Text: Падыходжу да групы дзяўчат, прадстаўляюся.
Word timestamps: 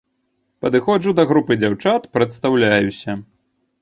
Падыходжу 0.65 1.13
да 1.19 1.25
групы 1.31 1.59
дзяўчат, 1.65 2.01
прадстаўляюся. 2.19 3.11